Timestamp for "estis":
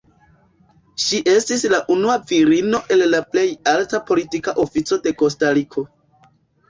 1.33-1.65